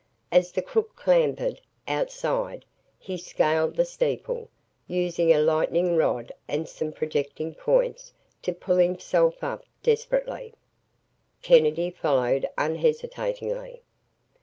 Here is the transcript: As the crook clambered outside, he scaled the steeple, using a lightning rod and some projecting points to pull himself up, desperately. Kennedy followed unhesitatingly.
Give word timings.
As 0.31 0.51
the 0.51 0.63
crook 0.63 0.95
clambered 0.95 1.61
outside, 1.87 2.65
he 2.97 3.19
scaled 3.19 3.75
the 3.75 3.85
steeple, 3.85 4.49
using 4.87 5.31
a 5.31 5.37
lightning 5.37 5.95
rod 5.95 6.31
and 6.47 6.67
some 6.67 6.91
projecting 6.91 7.53
points 7.53 8.11
to 8.41 8.51
pull 8.51 8.77
himself 8.77 9.43
up, 9.43 9.63
desperately. 9.83 10.55
Kennedy 11.43 11.91
followed 11.91 12.49
unhesitatingly. 12.57 13.83